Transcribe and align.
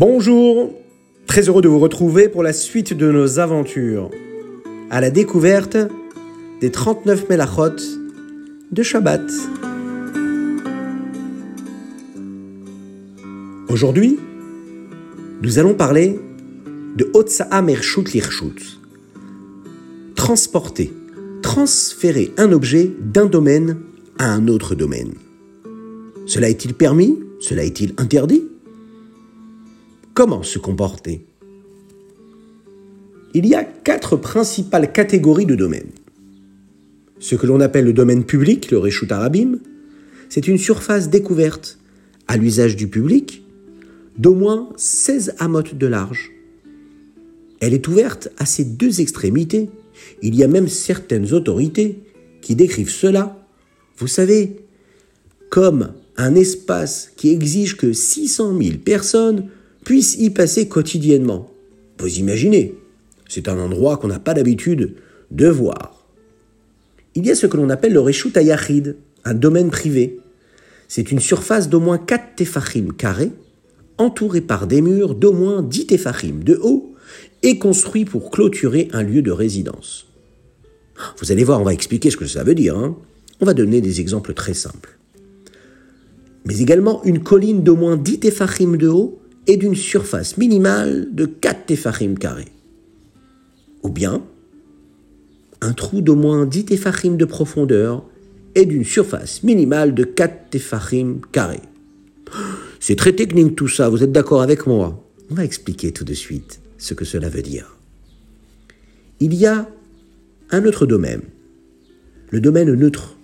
Bonjour, 0.00 0.74
très 1.28 1.42
heureux 1.42 1.62
de 1.62 1.68
vous 1.68 1.78
retrouver 1.78 2.28
pour 2.28 2.42
la 2.42 2.52
suite 2.52 2.94
de 2.94 3.12
nos 3.12 3.38
aventures 3.38 4.10
à 4.90 5.00
la 5.00 5.08
découverte 5.08 5.76
des 6.60 6.72
39 6.72 7.28
Melachot 7.28 7.76
de 8.72 8.82
Shabbat. 8.82 9.22
Aujourd'hui, 13.68 14.18
nous 15.42 15.60
allons 15.60 15.74
parler 15.74 16.18
de 16.96 17.08
Otsa'a 17.14 17.62
Mershut 17.62 18.12
Lirshut. 18.12 18.80
Transporter, 20.16 20.92
transférer 21.40 22.32
un 22.36 22.50
objet 22.50 22.90
d'un 22.98 23.26
domaine 23.26 23.78
à 24.18 24.32
un 24.32 24.48
autre 24.48 24.74
domaine. 24.74 25.14
Cela 26.26 26.48
est-il 26.48 26.74
permis? 26.74 27.20
Cela 27.38 27.62
est-il 27.62 27.94
interdit? 27.96 28.42
Comment 30.14 30.44
se 30.44 30.60
comporter 30.60 31.26
Il 33.34 33.46
y 33.46 33.56
a 33.56 33.64
quatre 33.64 34.16
principales 34.16 34.92
catégories 34.92 35.44
de 35.44 35.56
domaines. 35.56 35.90
Ce 37.18 37.34
que 37.34 37.48
l'on 37.48 37.58
appelle 37.58 37.86
le 37.86 37.92
domaine 37.92 38.22
public, 38.22 38.70
le 38.70 38.78
Reshut 38.78 39.10
Arabim, 39.10 39.58
c'est 40.28 40.46
une 40.46 40.56
surface 40.56 41.10
découverte 41.10 41.80
à 42.28 42.36
l'usage 42.36 42.76
du 42.76 42.86
public 42.86 43.44
d'au 44.16 44.36
moins 44.36 44.68
16 44.76 45.34
amotes 45.40 45.74
de 45.74 45.88
large. 45.88 46.30
Elle 47.58 47.74
est 47.74 47.88
ouverte 47.88 48.28
à 48.38 48.46
ses 48.46 48.64
deux 48.64 49.00
extrémités. 49.00 49.68
Il 50.22 50.36
y 50.36 50.44
a 50.44 50.48
même 50.48 50.68
certaines 50.68 51.32
autorités 51.32 51.98
qui 52.40 52.54
décrivent 52.54 52.88
cela, 52.88 53.44
vous 53.98 54.06
savez, 54.06 54.60
comme 55.50 55.92
un 56.16 56.36
espace 56.36 57.10
qui 57.16 57.30
exige 57.30 57.76
que 57.76 57.92
600 57.92 58.56
000 58.62 58.78
personnes 58.78 59.48
puissent 59.84 60.16
y 60.18 60.30
passer 60.30 60.68
quotidiennement. 60.68 61.50
Vous 61.98 62.18
imaginez, 62.18 62.74
c'est 63.28 63.48
un 63.48 63.58
endroit 63.58 63.98
qu'on 63.98 64.08
n'a 64.08 64.18
pas 64.18 64.34
l'habitude 64.34 64.96
de 65.30 65.48
voir. 65.48 66.06
Il 67.14 67.26
y 67.26 67.30
a 67.30 67.34
ce 67.34 67.46
que 67.46 67.56
l'on 67.56 67.70
appelle 67.70 67.92
le 67.92 68.00
Reshut 68.00 68.36
Ayachid, 68.36 68.96
un 69.24 69.34
domaine 69.34 69.70
privé. 69.70 70.18
C'est 70.88 71.12
une 71.12 71.20
surface 71.20 71.68
d'au 71.68 71.80
moins 71.80 71.98
4 71.98 72.36
tefachim 72.36 72.88
carrés, 72.96 73.30
entourée 73.98 74.40
par 74.40 74.66
des 74.66 74.80
murs 74.80 75.14
d'au 75.14 75.32
moins 75.32 75.62
10 75.62 75.86
tefachim 75.86 76.40
de 76.42 76.58
haut 76.60 76.94
et 77.42 77.58
construit 77.58 78.04
pour 78.04 78.30
clôturer 78.30 78.88
un 78.92 79.02
lieu 79.02 79.22
de 79.22 79.30
résidence. 79.30 80.06
Vous 81.18 81.30
allez 81.30 81.44
voir, 81.44 81.60
on 81.60 81.64
va 81.64 81.74
expliquer 81.74 82.10
ce 82.10 82.16
que 82.16 82.26
ça 82.26 82.44
veut 82.44 82.54
dire. 82.54 82.76
Hein. 82.76 82.96
on 83.40 83.46
va 83.46 83.54
donner 83.54 83.80
des 83.80 84.00
exemples 84.00 84.34
très 84.34 84.54
simples. 84.54 84.98
Mais 86.46 86.58
également 86.60 87.02
une 87.04 87.22
colline 87.22 87.62
d'au 87.62 87.76
moins 87.76 87.96
10 87.96 88.20
tefachim 88.20 88.76
de 88.76 88.88
haut 88.88 89.20
et 89.46 89.56
d'une 89.56 89.74
surface 89.74 90.36
minimale 90.36 91.08
de 91.12 91.26
4 91.26 91.66
tefachim 91.66 92.14
carrés. 92.14 92.52
Ou 93.82 93.90
bien 93.90 94.22
un 95.60 95.72
trou 95.72 96.00
d'au 96.00 96.14
moins 96.14 96.46
10 96.46 96.66
tefachim 96.66 97.16
de 97.16 97.24
profondeur 97.24 98.04
et 98.54 98.66
d'une 98.66 98.84
surface 98.84 99.42
minimale 99.42 99.94
de 99.94 100.04
4 100.04 100.50
tefachim 100.50 101.20
carrés. 101.32 101.62
C'est 102.80 102.96
très 102.96 103.12
technique 103.12 103.56
tout 103.56 103.68
ça, 103.68 103.88
vous 103.88 104.02
êtes 104.02 104.12
d'accord 104.12 104.42
avec 104.42 104.66
moi? 104.66 105.02
On 105.30 105.34
va 105.34 105.44
expliquer 105.44 105.92
tout 105.92 106.04
de 106.04 106.14
suite 106.14 106.60
ce 106.76 106.94
que 106.94 107.04
cela 107.04 107.28
veut 107.28 107.42
dire. 107.42 107.78
Il 109.20 109.34
y 109.34 109.46
a 109.46 109.68
un 110.50 110.64
autre 110.66 110.86
domaine, 110.86 111.22
le 112.30 112.40
domaine 112.40 112.72
neutre. 112.74 113.16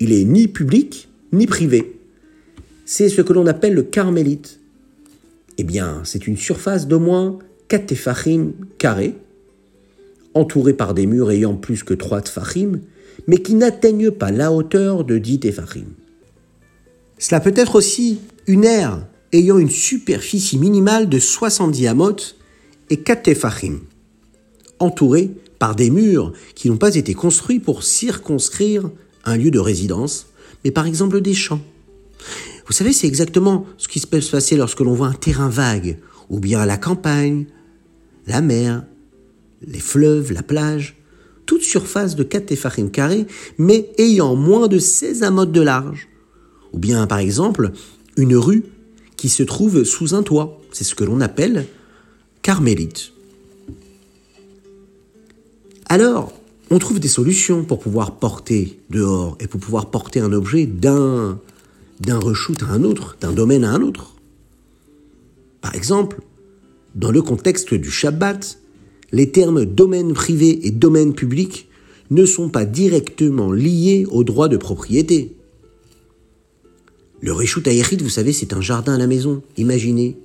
Il 0.00 0.12
est 0.12 0.24
ni 0.24 0.48
public 0.48 1.08
ni 1.32 1.46
privé. 1.46 2.00
C'est 2.84 3.08
ce 3.08 3.22
que 3.22 3.32
l'on 3.32 3.46
appelle 3.46 3.74
le 3.74 3.82
carmélite. 3.82 4.60
Eh 5.58 5.64
bien, 5.64 6.02
c'est 6.04 6.26
une 6.26 6.36
surface 6.36 6.86
d'au 6.86 7.00
moins 7.00 7.38
4 7.68 7.86
tefachim 7.86 8.52
carrés, 8.78 9.14
entourée 10.34 10.74
par 10.74 10.94
des 10.94 11.06
murs 11.06 11.30
ayant 11.30 11.54
plus 11.54 11.82
que 11.82 11.94
3 11.94 12.22
tefachim, 12.22 12.80
mais 13.26 13.38
qui 13.38 13.54
n'atteignent 13.54 14.10
pas 14.10 14.30
la 14.30 14.52
hauteur 14.52 15.04
de 15.04 15.18
10 15.18 15.40
tefachim. 15.40 15.86
Cela 17.18 17.40
peut 17.40 17.54
être 17.56 17.76
aussi 17.76 18.20
une 18.46 18.64
aire 18.64 19.06
ayant 19.32 19.58
une 19.58 19.70
superficie 19.70 20.58
minimale 20.58 21.08
de 21.08 21.18
70 21.18 21.86
amotes 21.86 22.36
et 22.90 22.98
4 22.98 23.22
tefachim, 23.22 23.80
entourée 24.78 25.30
par 25.58 25.74
des 25.74 25.90
murs 25.90 26.32
qui 26.54 26.68
n'ont 26.68 26.76
pas 26.76 26.94
été 26.94 27.14
construits 27.14 27.60
pour 27.60 27.82
circonscrire 27.82 28.90
un 29.24 29.36
lieu 29.36 29.50
de 29.50 29.58
résidence, 29.58 30.26
mais 30.64 30.70
par 30.70 30.86
exemple 30.86 31.20
des 31.20 31.34
champs. 31.34 31.62
Vous 32.66 32.72
savez, 32.72 32.92
c'est 32.92 33.06
exactement 33.06 33.64
ce 33.78 33.88
qui 33.88 34.00
peut 34.00 34.20
se 34.20 34.32
passer 34.32 34.56
lorsque 34.56 34.80
l'on 34.80 34.94
voit 34.94 35.08
un 35.08 35.12
terrain 35.12 35.48
vague, 35.48 35.98
ou 36.28 36.40
bien 36.40 36.66
la 36.66 36.76
campagne, 36.76 37.46
la 38.26 38.40
mer, 38.40 38.84
les 39.66 39.78
fleuves, 39.78 40.32
la 40.32 40.42
plage, 40.42 40.96
toute 41.46 41.62
surface 41.62 42.16
de 42.16 42.24
4 42.24 42.46
tefachim 42.46 42.88
carrés, 42.88 43.26
mais 43.56 43.90
ayant 43.98 44.34
moins 44.34 44.66
de 44.66 44.78
16 44.78 45.22
amotes 45.22 45.52
de 45.52 45.60
large. 45.60 46.08
Ou 46.72 46.78
bien, 46.78 47.06
par 47.06 47.18
exemple, 47.18 47.70
une 48.16 48.36
rue 48.36 48.64
qui 49.16 49.28
se 49.28 49.44
trouve 49.44 49.84
sous 49.84 50.14
un 50.14 50.22
toit. 50.22 50.60
C'est 50.72 50.84
ce 50.84 50.94
que 50.94 51.04
l'on 51.04 51.20
appelle 51.20 51.66
carmélite. 52.42 53.12
Alors, 55.88 56.32
on 56.70 56.78
trouve 56.80 56.98
des 56.98 57.08
solutions 57.08 57.64
pour 57.64 57.78
pouvoir 57.78 58.16
porter 58.16 58.80
dehors 58.90 59.38
et 59.38 59.46
pour 59.46 59.60
pouvoir 59.60 59.90
porter 59.90 60.18
un 60.18 60.32
objet 60.32 60.66
d'un 60.66 61.38
d'un 62.00 62.18
reshoot 62.18 62.62
à 62.62 62.72
un 62.72 62.82
autre, 62.84 63.16
d'un 63.20 63.32
domaine 63.32 63.64
à 63.64 63.72
un 63.72 63.82
autre. 63.82 64.14
Par 65.60 65.74
exemple, 65.74 66.20
dans 66.94 67.10
le 67.10 67.22
contexte 67.22 67.74
du 67.74 67.90
Shabbat, 67.90 68.58
les 69.12 69.30
termes 69.30 69.64
domaine 69.64 70.12
privé 70.12 70.66
et 70.66 70.70
domaine 70.70 71.14
public 71.14 71.68
ne 72.10 72.24
sont 72.24 72.48
pas 72.48 72.64
directement 72.64 73.52
liés 73.52 74.06
au 74.10 74.24
droit 74.24 74.48
de 74.48 74.56
propriété. 74.56 75.36
Le 77.20 77.32
Reshut 77.32 77.66
Ayachid, 77.66 78.02
vous 78.02 78.08
savez, 78.08 78.32
c'est 78.32 78.52
un 78.52 78.60
jardin 78.60 78.94
à 78.94 78.98
la 78.98 79.06
maison. 79.06 79.42
Imaginez, 79.56 80.18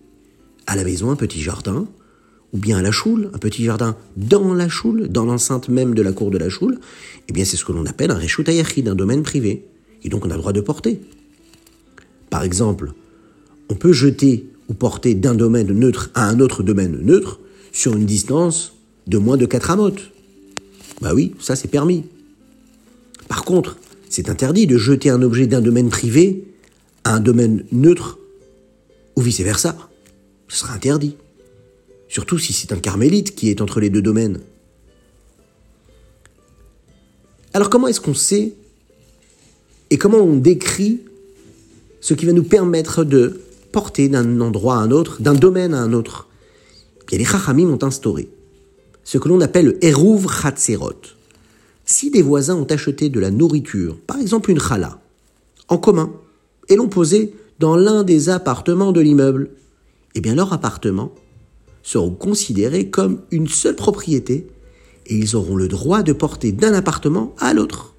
à 0.68 0.76
la 0.76 0.84
maison, 0.84 1.10
un 1.10 1.16
petit 1.16 1.42
jardin, 1.42 1.88
ou 2.54 2.58
bien 2.58 2.78
à 2.78 2.81
la 2.81 2.92
choule, 2.92 3.31
un 3.34 3.38
petit 3.38 3.64
jardin 3.64 3.96
dans 4.18 4.54
la 4.54 4.70
choule, 4.70 5.08
dans 5.08 5.26
l'enceinte 5.26 5.70
même 5.70 5.96
de 5.96 6.02
la 6.02 6.12
cour 6.12 6.31
de 6.31 6.38
la 6.38 6.50
choule. 6.50 6.80
Eh 7.28 7.34
bien, 7.34 7.46
c'est 7.46 7.58
ce 7.58 7.66
que 7.66 7.72
l'on 7.72 7.86
appelle 7.86 8.12
un 8.12 8.18
Reshut 8.18 8.48
Ayachid, 8.48 8.88
un 8.88 8.96
domaine 8.96 9.24
privé. 9.24 9.66
Et 10.04 10.10
donc, 10.10 10.26
on 10.26 10.30
a 10.30 10.36
le 10.36 10.40
droit 10.40 10.54
de 10.54 10.62
porter. 10.62 11.00
Par 12.31 12.44
exemple, 12.44 12.94
on 13.69 13.75
peut 13.75 13.94
jeter 13.94 14.47
ou 14.69 14.74
porter 14.74 15.14
d'un 15.14 15.36
domaine 15.36 15.72
neutre 15.74 16.09
à 16.16 16.28
un 16.28 16.40
autre 16.40 16.64
domaine 16.64 16.97
neutre 17.02 17.40
sur 17.74 17.96
une 17.96 18.06
distance 18.06 18.74
de 19.06 19.19
moins 19.19 19.38
de 19.38 19.46
4 19.46 19.69
amotes. 19.72 20.12
Bah 21.02 21.14
oui, 21.14 21.36
ça 21.40 21.56
c'est 21.56 21.68
permis. 21.68 22.06
Par 23.28 23.44
contre, 23.44 23.78
c'est 24.09 24.30
interdit 24.30 24.66
de 24.66 24.78
jeter 24.78 25.09
un 25.09 25.22
objet 25.22 25.46
d'un 25.46 25.62
domaine 25.62 25.90
privé 25.90 26.46
à 27.03 27.16
un 27.16 27.19
domaine 27.19 27.66
neutre 27.72 28.18
ou 29.16 29.22
vice-versa. 29.22 29.78
Ce 30.48 30.58
sera 30.58 30.74
interdit. 30.74 31.18
Surtout 32.08 32.38
si 32.38 32.53
c'est 32.53 32.72
un 32.72 32.80
carmélite 32.80 33.36
qui 33.36 33.50
est 33.50 33.62
entre 33.62 33.81
les 33.81 33.90
deux 33.90 34.02
domaines. 34.02 34.40
Alors 37.53 37.69
comment 37.69 37.88
est-ce 37.88 38.00
qu'on 38.00 38.13
sait 38.13 38.53
et 39.90 39.98
comment 39.98 40.19
on 40.19 40.38
décrit 40.38 41.02
ce 42.01 42.13
qui 42.13 42.25
va 42.25 42.34
nous 42.34 42.44
permettre 42.44 43.03
de 43.03 43.39
porter 43.72 44.09
d'un 44.09 44.41
endroit 44.41 44.75
à 44.75 44.79
un 44.79 44.91
autre, 44.91 45.22
d'un 45.22 45.34
domaine 45.34 45.73
à 45.73 45.81
un 45.81 45.94
autre. 45.94 46.28
Et 47.12 47.17
les 47.17 47.25
Chachamim 47.25 47.69
ont 47.69 47.84
instauré 47.84 48.29
ce 49.03 49.17
que 49.17 49.29
l'on 49.29 49.41
appelle 49.41 49.66
le 49.66 49.85
Eruv 49.85 50.28
Chatzerot. 50.28 51.01
Si 51.85 52.12
des 52.12 52.22
voisins 52.22 52.56
ont 52.56 52.66
acheté 52.66 53.09
de 53.09 53.19
la 53.19 53.31
nourriture, 53.31 53.98
par 54.07 54.19
exemple 54.19 54.51
une 54.51 54.59
chala, 54.59 55.01
en 55.68 55.77
commun, 55.77 56.12
et 56.69 56.75
l'ont 56.75 56.89
posé 56.89 57.33
dans 57.59 57.75
l'un 57.75 58.04
des 58.04 58.30
appartements 58.30 58.92
de 58.92 59.01
l'immeuble, 59.01 59.51
eh 60.15 60.21
bien 60.21 60.36
leurs 60.36 60.54
appartements 60.54 61.13
seront 61.83 62.12
considérés 62.12 62.89
comme 62.89 63.21
une 63.31 63.47
seule 63.47 63.75
propriété 63.75 64.47
et 65.07 65.15
ils 65.15 65.36
auront 65.36 65.56
le 65.56 65.68
droit 65.68 66.04
de 66.04 66.13
porter 66.13 66.51
d'un 66.51 66.74
appartement 66.74 67.36
à 67.39 67.54
l'autre. 67.54 67.95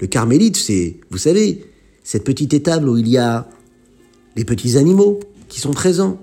Le 0.00 0.06
carmélite, 0.06 0.56
c'est, 0.56 0.96
vous 1.10 1.18
savez, 1.18 1.64
cette 2.06 2.22
petite 2.22 2.54
étable 2.54 2.88
où 2.88 2.96
il 2.96 3.08
y 3.08 3.18
a 3.18 3.48
les 4.36 4.44
petits 4.44 4.76
animaux 4.76 5.18
qui 5.48 5.58
sont 5.58 5.72
présents. 5.72 6.20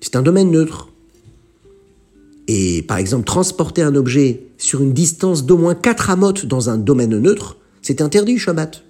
C'est 0.00 0.14
un 0.14 0.22
domaine 0.22 0.52
neutre. 0.52 0.92
Et 2.46 2.82
par 2.82 2.98
exemple, 2.98 3.24
transporter 3.24 3.82
un 3.82 3.96
objet 3.96 4.44
sur 4.58 4.80
une 4.80 4.92
distance 4.92 5.44
d'au 5.44 5.58
moins 5.58 5.74
4 5.74 6.10
amotes 6.10 6.46
dans 6.46 6.70
un 6.70 6.78
domaine 6.78 7.18
neutre, 7.18 7.56
c'est 7.82 8.00
interdit 8.00 8.38
Shabbat. 8.38 8.84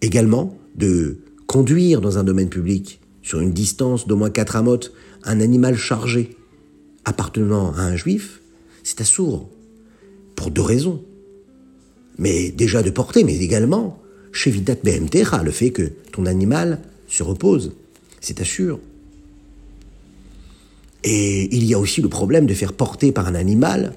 Également, 0.00 0.56
de 0.74 1.18
conduire 1.46 2.00
dans 2.00 2.16
un 2.16 2.24
domaine 2.24 2.48
public 2.48 3.00
sur 3.20 3.40
une 3.40 3.52
distance 3.52 4.06
d'au 4.06 4.16
moins 4.16 4.30
4 4.30 4.56
amotes 4.56 4.90
un 5.24 5.38
animal 5.42 5.76
chargé 5.76 6.34
appartenant 7.04 7.74
à 7.74 7.82
un 7.82 7.96
juif, 7.96 8.40
c'est 8.82 9.02
assourd. 9.02 9.50
Pour 10.34 10.50
deux 10.50 10.62
raisons 10.62 11.02
mais 12.18 12.50
déjà 12.50 12.82
de 12.82 12.90
porter, 12.90 13.24
mais 13.24 13.36
également 13.38 14.00
chez 14.32 14.50
Vidat 14.50 14.76
BMTR, 14.82 15.42
le 15.44 15.50
fait 15.50 15.70
que 15.70 15.90
ton 16.12 16.26
animal 16.26 16.80
se 17.08 17.22
repose, 17.22 17.72
c'est 18.20 18.40
assure. 18.40 18.78
Et 21.04 21.54
il 21.54 21.64
y 21.64 21.74
a 21.74 21.78
aussi 21.78 22.02
le 22.02 22.08
problème 22.08 22.46
de 22.46 22.54
faire 22.54 22.72
porter 22.72 23.12
par 23.12 23.26
un 23.28 23.34
animal, 23.34 23.94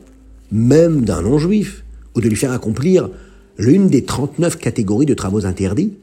même 0.51 1.03
d'un 1.03 1.21
non-juif, 1.21 1.83
ou 2.15 2.21
de 2.21 2.29
lui 2.29 2.35
faire 2.35 2.51
accomplir 2.51 3.09
l'une 3.57 3.87
des 3.87 4.03
39 4.03 4.57
catégories 4.57 5.05
de 5.05 5.13
travaux 5.13 5.45
interdits. 5.45 5.93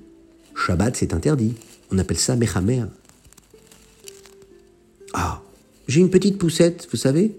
Shabbat, 0.54 0.96
c'est 0.96 1.14
interdit. 1.14 1.54
On 1.90 1.98
appelle 1.98 2.18
ça 2.18 2.36
Mechamer. 2.36 2.84
Ah, 5.14 5.42
j'ai 5.86 6.00
une 6.00 6.10
petite 6.10 6.38
poussette, 6.38 6.86
vous 6.90 6.96
savez 6.96 7.36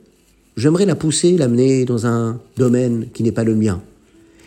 J'aimerais 0.58 0.86
la 0.86 0.96
pousser, 0.96 1.38
l'amener 1.38 1.86
dans 1.86 2.06
un 2.06 2.42
domaine 2.58 3.08
qui 3.14 3.24
n'est 3.24 3.32
pas 3.32 3.44
le 3.46 3.56
mien. 3.56 3.82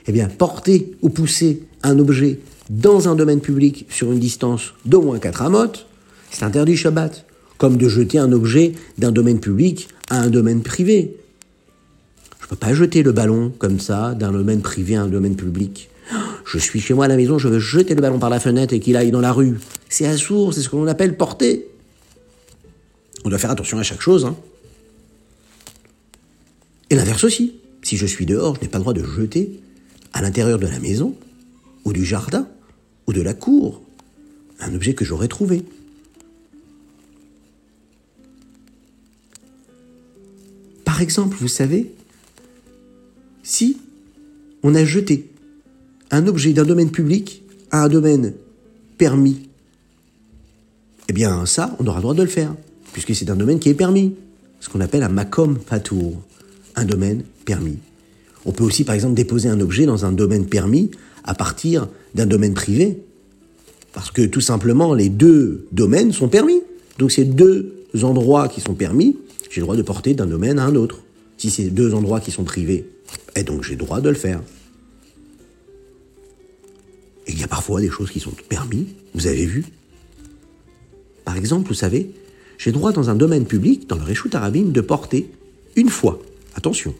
Eh 0.06 0.12
bien, 0.12 0.28
porter 0.28 0.93
ou 1.02 1.08
pousser 1.08 1.62
un 1.82 1.99
objet 1.99 2.40
dans 2.70 3.08
un 3.08 3.14
domaine 3.14 3.40
public 3.40 3.87
sur 3.90 4.12
une 4.12 4.19
distance 4.19 4.75
d'au 4.84 5.02
moins 5.02 5.19
4 5.19 5.43
amotes, 5.43 5.87
c'est 6.31 6.44
interdit 6.44 6.76
Shabbat. 6.76 7.26
Comme 7.58 7.76
de 7.76 7.88
jeter 7.88 8.19
un 8.19 8.32
objet 8.32 8.72
d'un 8.99 9.12
domaine 9.12 9.38
public 9.38 9.88
à 10.10 10.19
un 10.19 10.31
domaine 10.31 10.62
privé. 10.62 11.16
Je 12.40 12.46
ne 12.46 12.49
peux 12.50 12.56
pas 12.56 12.75
jeter 12.75 13.04
le 13.04 13.12
ballon 13.12 13.52
comme 13.56 13.78
ça 13.78 14.14
d'un 14.14 14.32
domaine 14.32 14.62
privé 14.62 14.96
à 14.96 15.02
un 15.02 15.06
domaine 15.06 15.37
public. 15.37 15.88
Je 16.44 16.58
suis 16.58 16.81
chez 16.81 16.93
moi 16.93 17.05
à 17.05 17.08
la 17.08 17.16
maison, 17.16 17.38
je 17.38 17.46
veux 17.46 17.60
jeter 17.60 17.94
le 17.94 18.00
ballon 18.00 18.19
par 18.19 18.31
la 18.31 18.40
fenêtre 18.40 18.75
et 18.75 18.81
qu'il 18.81 18.96
aille 18.96 19.12
dans 19.12 19.20
la 19.20 19.32
rue. 19.32 19.60
C'est 19.88 20.06
assourd, 20.06 20.52
c'est 20.52 20.60
ce 20.60 20.69
que 20.69 20.75
l'on 20.75 20.88
appelle 20.88 21.16
porter. 21.16 21.69
On 23.25 23.28
doit 23.28 23.38
faire 23.38 23.52
attention 23.52 23.78
à 23.78 23.84
chaque 23.84 24.00
chose. 24.00 24.25
Hein. 24.25 24.34
Et 26.90 26.96
l'inverse 26.96 27.22
aussi. 27.22 27.55
Si 27.82 27.96
je 27.96 28.06
suis 28.06 28.26
dehors, 28.26 28.56
je 28.56 28.62
n'ai 28.62 28.69
pas 28.69 28.78
le 28.78 28.82
droit 28.82 28.93
de 28.93 29.05
jeter 29.05 29.60
à 30.12 30.23
l'intérieur 30.23 30.59
de 30.59 30.67
la 30.67 30.79
maison, 30.79 31.14
ou 31.85 31.93
du 31.93 32.05
jardin, 32.05 32.49
ou 33.06 33.12
de 33.12 33.20
la 33.20 33.35
cour, 33.35 33.82
un 34.61 34.75
objet 34.75 34.94
que 34.94 35.05
j'aurais 35.05 35.29
trouvé. 35.29 35.64
Par 40.85 41.00
exemple, 41.00 41.37
vous 41.41 41.49
savez, 41.49 41.93
si 43.43 43.79
on 44.62 44.75
a 44.75 44.85
jeté 44.85 45.31
un 46.11 46.26
objet 46.26 46.53
d'un 46.53 46.65
domaine 46.65 46.91
public 46.91 47.43
à 47.70 47.85
un 47.85 47.88
domaine 47.88 48.35
permis, 48.99 49.49
eh 51.08 51.12
bien 51.12 51.47
ça, 51.47 51.75
on 51.81 51.87
aura 51.87 51.99
le 51.99 52.03
droit 52.03 52.15
de 52.15 52.23
le 52.23 52.29
faire, 52.29 52.55
puisque 52.93 53.15
c'est 53.15 53.31
un 53.31 53.37
domaine 53.37 53.58
qui 53.58 53.69
est 53.69 53.75
permis, 53.75 54.15
ce 54.61 54.69
qu'on 54.69 54.81
appelle 54.81 55.03
un 55.03 55.08
makom 55.08 55.58
patour, 55.58 56.23
un 56.76 56.85
domaine 56.85 57.25
permis. 57.44 57.79
On 58.44 58.53
peut 58.53 58.65
aussi, 58.65 58.85
par 58.85 58.94
exemple, 58.94 59.15
déposer 59.15 59.49
un 59.49 59.61
objet 59.61 59.87
dans 59.87 60.05
un 60.05 60.12
domaine 60.12 60.47
permis 60.47 60.91
à 61.25 61.35
partir 61.35 61.89
d'un 62.15 62.27
domaine 62.27 62.55
privé. 62.55 62.99
Parce 63.93 64.11
que 64.11 64.23
tout 64.23 64.41
simplement, 64.41 64.94
les 64.94 65.09
deux 65.09 65.67
domaines 65.73 66.12
sont 66.12 66.29
permis. 66.29 66.62
Donc 66.99 67.12
ces 67.12 67.25
deux 67.25 67.85
endroits 68.03 68.49
qui 68.49 68.61
sont 68.61 68.75
permis, 68.75 69.17
j'ai 69.50 69.61
le 69.61 69.67
droit 69.67 69.77
de 69.77 69.83
porter 69.83 70.15
d'un 70.15 70.27
domaine 70.27 70.59
à 70.59 70.65
un 70.65 70.75
autre. 70.75 71.03
Si 71.37 71.50
c'est 71.50 71.71
deux 71.71 71.94
endroits 71.94 72.21
qui 72.21 72.31
sont 72.31 72.44
privés, 72.44 72.87
et 73.37 73.43
donc 73.43 73.65
j'ai 73.65 73.73
le 73.73 73.79
droit 73.79 74.00
de 74.00 74.09
le 74.09 74.15
faire. 74.15 74.41
Il 77.29 77.39
y 77.39 77.44
a 77.44 77.49
parfois 77.49 77.81
des 77.81 77.91
choses 77.91 78.11
qui 78.11 78.21
sont 78.21 78.33
permis, 78.49 78.89
vous 79.15 79.27
avez 79.27 79.47
vu? 79.47 79.65
Par 81.25 81.37
exemple, 81.37 81.69
vous 81.69 81.75
savez, 81.75 82.11
j'ai 82.59 82.73
droit 82.73 82.93
dans 82.93 83.11
un 83.11 83.15
domaine 83.15 83.44
public, 83.44 83.89
dans 83.89 83.97
le 83.97 84.03
Réchout 84.03 84.31
Arabim, 84.33 84.71
de 84.71 84.81
porter 84.81 85.31
une 85.77 85.89
fois, 85.89 86.21
attention, 86.55 86.94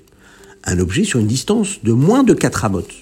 un 0.65 0.79
objet 0.79 1.05
sur 1.05 1.21
une 1.21 1.27
distance 1.27 1.83
de 1.83 1.93
moins 1.93 2.23
de 2.23 2.35
4 2.35 2.65
amotes. 2.65 2.95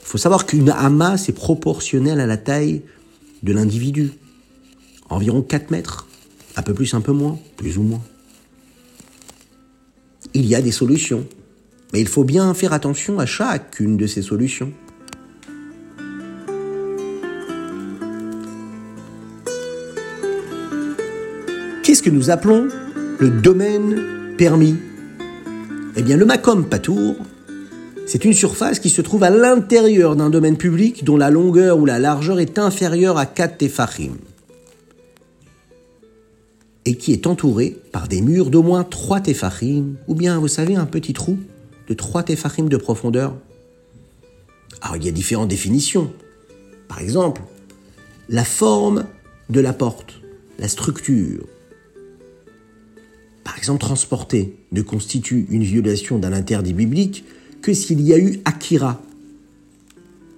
Il 0.00 0.06
faut 0.06 0.18
savoir 0.18 0.46
qu'une 0.46 0.70
amas 0.70 1.26
est 1.28 1.32
proportionnelle 1.32 2.20
à 2.20 2.26
la 2.26 2.36
taille 2.36 2.82
de 3.42 3.52
l'individu. 3.52 4.12
Environ 5.10 5.42
4 5.42 5.70
mètres. 5.70 6.06
Un 6.56 6.62
peu 6.62 6.72
plus, 6.72 6.94
un 6.94 7.00
peu 7.00 7.12
moins, 7.12 7.38
plus 7.56 7.78
ou 7.78 7.82
moins. 7.82 8.02
Il 10.34 10.46
y 10.46 10.54
a 10.54 10.62
des 10.62 10.72
solutions. 10.72 11.26
Mais 11.92 12.00
il 12.00 12.08
faut 12.08 12.24
bien 12.24 12.54
faire 12.54 12.72
attention 12.72 13.18
à 13.18 13.26
chacune 13.26 13.96
de 13.96 14.06
ces 14.06 14.22
solutions. 14.22 14.72
Qu'est-ce 21.82 22.02
que 22.02 22.10
nous 22.10 22.30
appelons 22.30 22.68
le 23.18 23.30
domaine 23.30 24.36
permis? 24.36 24.76
Eh 25.96 26.02
bien, 26.02 26.16
le 26.16 26.24
Macom 26.24 26.68
Patour, 26.68 27.16
c'est 28.06 28.24
une 28.24 28.32
surface 28.32 28.80
qui 28.80 28.90
se 28.90 29.00
trouve 29.00 29.22
à 29.22 29.30
l'intérieur 29.30 30.16
d'un 30.16 30.28
domaine 30.28 30.56
public 30.56 31.04
dont 31.04 31.16
la 31.16 31.30
longueur 31.30 31.78
ou 31.78 31.86
la 31.86 31.98
largeur 31.98 32.40
est 32.40 32.58
inférieure 32.58 33.16
à 33.16 33.26
4 33.26 33.58
tefachim 33.58 34.16
et 36.84 36.96
qui 36.96 37.12
est 37.12 37.26
entourée 37.26 37.78
par 37.92 38.08
des 38.08 38.20
murs 38.20 38.50
d'au 38.50 38.62
moins 38.62 38.84
3 38.84 39.20
tefachim 39.20 39.94
ou 40.08 40.14
bien, 40.14 40.38
vous 40.38 40.48
savez, 40.48 40.76
un 40.76 40.84
petit 40.84 41.12
trou 41.12 41.38
de 41.88 41.94
3 41.94 42.24
tefachim 42.24 42.64
de 42.64 42.76
profondeur. 42.76 43.36
Alors, 44.82 44.96
il 44.96 45.04
y 45.04 45.08
a 45.08 45.12
différentes 45.12 45.48
définitions. 45.48 46.12
Par 46.88 47.00
exemple, 47.00 47.40
la 48.28 48.44
forme 48.44 49.04
de 49.48 49.60
la 49.60 49.72
porte, 49.72 50.20
la 50.58 50.68
structure, 50.68 51.46
par 53.44 53.58
exemple, 53.58 53.80
transporter 53.80 54.56
ne 54.72 54.82
constitue 54.82 55.46
une 55.50 55.62
violation 55.62 56.18
d'un 56.18 56.32
interdit 56.32 56.72
biblique 56.72 57.24
que 57.60 57.74
s'il 57.74 58.00
y 58.00 58.12
a 58.12 58.18
eu 58.18 58.40
Akira. 58.46 59.00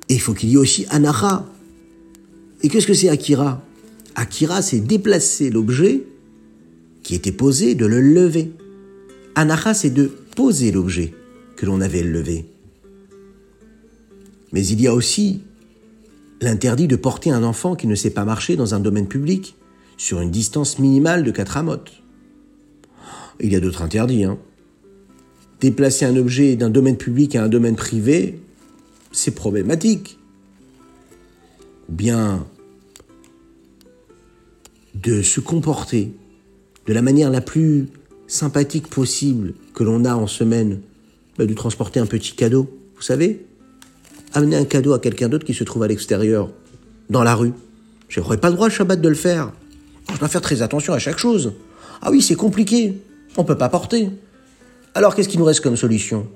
Et 0.08 0.14
il 0.14 0.20
faut 0.20 0.34
qu'il 0.34 0.50
y 0.50 0.54
ait 0.54 0.58
aussi 0.58 0.86
Anara. 0.90 1.48
Et 2.62 2.68
qu'est-ce 2.68 2.86
que 2.86 2.94
c'est 2.94 3.08
Akira? 3.08 3.62
Akira, 4.16 4.60
c'est 4.60 4.80
déplacer 4.80 5.50
l'objet 5.50 6.04
qui 7.02 7.14
était 7.14 7.32
posé, 7.32 7.74
de 7.74 7.86
le 7.86 8.00
lever. 8.00 8.52
Anara, 9.36 9.72
c'est 9.72 9.90
de 9.90 10.10
poser 10.34 10.72
l'objet 10.72 11.14
que 11.56 11.64
l'on 11.66 11.80
avait 11.80 12.02
levé. 12.02 12.46
Mais 14.52 14.66
il 14.66 14.80
y 14.80 14.86
a 14.86 14.94
aussi 14.94 15.42
l'interdit 16.40 16.88
de 16.88 16.96
porter 16.96 17.30
un 17.30 17.42
enfant 17.42 17.76
qui 17.76 17.86
ne 17.86 17.94
sait 17.94 18.10
pas 18.10 18.24
marcher 18.24 18.56
dans 18.56 18.74
un 18.74 18.80
domaine 18.80 19.06
public 19.06 19.54
sur 19.96 20.20
une 20.20 20.30
distance 20.30 20.78
minimale 20.78 21.24
de 21.24 21.30
4 21.30 21.56
amotes. 21.56 22.02
Il 23.40 23.52
y 23.52 23.56
a 23.56 23.60
d'autres 23.60 23.82
interdits. 23.82 24.24
Hein. 24.24 24.38
Déplacer 25.60 26.04
un 26.04 26.16
objet 26.16 26.56
d'un 26.56 26.70
domaine 26.70 26.96
public 26.96 27.36
à 27.36 27.44
un 27.44 27.48
domaine 27.48 27.76
privé, 27.76 28.40
c'est 29.12 29.34
problématique. 29.34 30.18
Ou 31.88 31.92
bien 31.92 32.46
de 34.94 35.22
se 35.22 35.40
comporter 35.40 36.12
de 36.86 36.92
la 36.92 37.02
manière 37.02 37.30
la 37.30 37.40
plus 37.40 37.88
sympathique 38.26 38.88
possible 38.88 39.54
que 39.74 39.84
l'on 39.84 40.04
a 40.04 40.14
en 40.14 40.26
semaine, 40.26 40.80
bah, 41.38 41.46
de 41.46 41.54
transporter 41.54 42.00
un 42.00 42.06
petit 42.06 42.32
cadeau, 42.32 42.68
vous 42.96 43.02
savez 43.02 43.44
Amener 44.32 44.56
un 44.56 44.64
cadeau 44.64 44.92
à 44.92 44.98
quelqu'un 44.98 45.28
d'autre 45.28 45.46
qui 45.46 45.54
se 45.54 45.64
trouve 45.64 45.82
à 45.82 45.88
l'extérieur, 45.88 46.50
dans 47.08 47.22
la 47.22 47.34
rue. 47.34 47.52
Je 48.08 48.20
n'aurais 48.20 48.36
pas 48.36 48.48
le 48.48 48.54
droit, 48.54 48.68
le 48.68 48.72
Shabbat, 48.72 49.00
de 49.00 49.08
le 49.08 49.14
faire. 49.14 49.52
Je 50.12 50.18
dois 50.18 50.28
faire 50.28 50.40
très 50.40 50.62
attention 50.62 50.92
à 50.92 50.98
chaque 50.98 51.18
chose. 51.18 51.54
Ah 52.02 52.10
oui, 52.10 52.20
c'est 52.20 52.34
compliqué 52.34 53.00
on 53.36 53.42
ne 53.42 53.46
peut 53.46 53.58
pas 53.58 53.68
porter. 53.68 54.10
Alors 54.94 55.14
qu'est-ce 55.14 55.28
qui 55.28 55.38
nous 55.38 55.44
reste 55.44 55.60
comme 55.60 55.76
solution? 55.76 56.26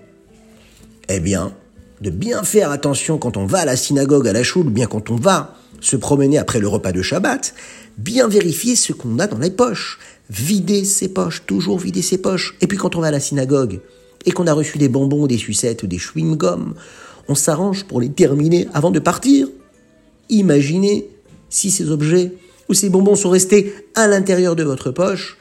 Eh 1.09 1.21
bien, 1.21 1.53
de 2.01 2.11
bien 2.11 2.43
faire 2.43 2.71
attention 2.71 3.19
quand 3.19 3.37
on 3.37 3.47
va 3.47 3.61
à 3.61 3.65
la 3.65 3.77
synagogue, 3.77 4.29
à 4.29 4.33
la 4.33 4.43
choule, 4.43 4.67
ou 4.67 4.71
bien 4.71 4.87
quand 4.87 5.11
on 5.11 5.17
va 5.17 5.57
se 5.81 5.97
promener 5.97 6.39
après 6.39 6.61
le 6.61 6.69
repas 6.69 6.93
de 6.93 7.03
Shabbat, 7.03 7.55
bien 7.99 8.29
vérifier 8.29 8.77
ce 8.77 8.93
qu'on 8.93 9.19
a 9.19 9.27
dans 9.27 9.39
les 9.39 9.51
poches. 9.51 9.99
Vider 10.31 10.85
ses 10.85 11.09
poches, 11.09 11.43
toujours 11.47 11.79
vider 11.79 12.03
ses 12.03 12.19
poches. 12.19 12.57
Et 12.61 12.67
puis 12.67 12.79
quand 12.79 12.95
on 12.95 13.01
va 13.01 13.09
à 13.09 13.11
la 13.11 13.19
synagogue 13.19 13.81
et 14.25 14.31
qu'on 14.31 14.47
a 14.47 14.53
reçu 14.53 14.79
des 14.79 14.89
bonbons, 14.89 15.27
des 15.27 15.39
sucettes 15.39 15.85
des 15.85 15.99
chewing-gums, 15.99 16.75
on 17.29 17.35
s'arrange 17.35 17.85
pour 17.85 18.01
les 18.01 18.11
terminer 18.11 18.69
avant 18.73 18.91
de 18.91 19.01
partir. 19.01 19.49
Imaginez 20.29 21.09
si 21.49 21.71
ces 21.71 21.91
objets 21.91 22.33
ou 22.69 22.75
ces 22.75 22.91
bonbons 22.91 23.17
sont 23.17 23.31
restés 23.31 23.75
à 23.97 24.07
l'intérieur 24.07 24.55
de 24.55 24.63
votre 24.63 24.93
poche. 24.93 25.37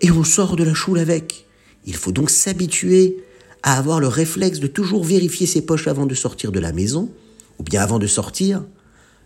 Et 0.00 0.10
on 0.10 0.24
sort 0.24 0.56
de 0.56 0.64
la 0.64 0.74
choule 0.74 0.98
avec. 0.98 1.46
Il 1.86 1.94
faut 1.94 2.12
donc 2.12 2.30
s'habituer 2.30 3.16
à 3.62 3.78
avoir 3.78 4.00
le 4.00 4.08
réflexe 4.08 4.60
de 4.60 4.66
toujours 4.66 5.04
vérifier 5.04 5.46
ses 5.46 5.62
poches 5.62 5.88
avant 5.88 6.06
de 6.06 6.14
sortir 6.14 6.52
de 6.52 6.60
la 6.60 6.72
maison, 6.72 7.10
ou 7.58 7.62
bien 7.62 7.82
avant 7.82 7.98
de 7.98 8.06
sortir 8.06 8.64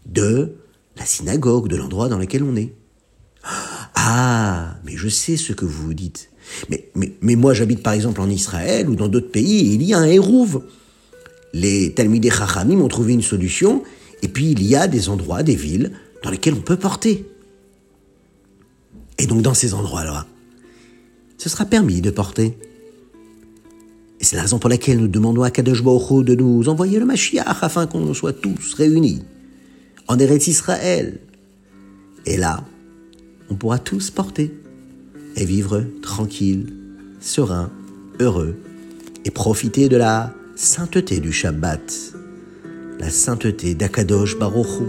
de 0.07 0.52
la 0.97 1.07
synagogue, 1.07 1.69
de 1.69 1.76
l'endroit 1.76 2.09
dans 2.09 2.19
lequel 2.19 2.43
on 2.43 2.57
est. 2.57 2.73
Ah, 3.95 4.76
mais 4.85 4.97
je 4.97 5.09
sais 5.09 5.37
ce 5.37 5.52
que 5.52 5.64
vous 5.64 5.87
vous 5.87 5.95
dites. 5.95 6.31
Mais, 6.69 6.90
mais, 6.95 7.37
moi, 7.37 7.54
j'habite 7.54 7.83
par 7.83 7.95
exemple 7.95 8.21
en 8.21 8.28
Israël 8.28 8.88
ou 8.88 8.97
dans 8.97 9.09
d'autres 9.09 9.31
pays 9.31 9.73
et 9.73 9.75
il 9.75 9.83
y 9.83 9.95
a 9.95 9.99
un 9.99 10.04
hérouve. 10.04 10.64
Les 11.52 11.95
Talmidei 11.95 12.31
Chachamim 12.31 12.81
ont 12.81 12.88
trouvé 12.88 13.12
une 13.12 13.23
solution 13.23 13.83
et 14.23 14.28
puis 14.28 14.50
il 14.50 14.62
y 14.62 14.76
a 14.76 14.88
des 14.88 15.09
endroits, 15.09 15.43
des 15.43 15.54
villes 15.54 15.93
dans 16.23 16.31
lesquels 16.31 16.54
on 16.54 16.61
peut 16.61 16.76
porter. 16.76 17.26
Et 19.19 19.26
donc 19.26 19.43
dans 19.43 19.54
ces 19.54 19.75
endroits-là, 19.75 20.26
ce 21.38 21.48
sera 21.48 21.64
permis 21.64 22.00
de 22.00 22.10
porter. 22.10 22.56
Et 24.20 24.24
c'est 24.24 24.36
la 24.36 24.42
raison 24.42 24.58
pour 24.58 24.70
laquelle 24.70 24.98
nous 24.98 25.08
demandons 25.08 25.42
à 25.42 25.50
Kadosh 25.50 25.82
Baruch 25.82 26.24
de 26.24 26.34
nous 26.34 26.68
envoyer 26.68 26.98
le 26.98 27.04
Mashiach 27.04 27.62
afin 27.62 27.86
qu'on 27.86 28.14
soit 28.14 28.32
tous 28.32 28.74
réunis 28.74 29.22
en 30.08 30.18
Eretz 30.18 30.46
Israël. 30.46 31.20
Et 32.26 32.36
là, 32.36 32.64
on 33.50 33.54
pourra 33.54 33.78
tous 33.78 34.10
porter 34.10 34.54
et 35.36 35.44
vivre 35.44 35.84
tranquille, 36.00 36.72
serein, 37.20 37.70
heureux 38.20 38.56
et 39.24 39.30
profiter 39.30 39.88
de 39.88 39.96
la 39.96 40.32
sainteté 40.54 41.20
du 41.20 41.32
Shabbat, 41.32 42.14
la 42.98 43.10
sainteté 43.10 43.74
d'Akadosh 43.74 44.38
Baruch 44.38 44.82